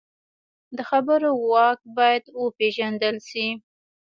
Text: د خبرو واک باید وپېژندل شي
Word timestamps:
د 0.75 0.79
خبرو 0.89 1.29
واک 1.51 1.79
باید 1.97 2.23
وپېژندل 2.41 3.15
شي 3.29 3.47